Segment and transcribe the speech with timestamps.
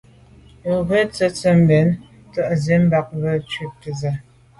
[0.71, 1.99] Û gə̄ sə̂' tə̀tswə́' mbɛ̂n bə̂
[2.33, 4.13] tə̀tswə́' mbə̄ bə̀k à' cúptə́ â sə́.